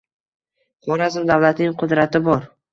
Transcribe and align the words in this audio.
Xorazm 0.87 1.29
davlatining 1.35 1.79
qudrati 1.85 2.25
bor. 2.33 2.53